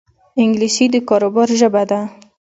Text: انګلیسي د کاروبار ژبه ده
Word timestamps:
انګلیسي 0.41 0.85
د 0.93 0.95
کاروبار 1.09 1.49
ژبه 1.59 1.83
ده 1.89 1.99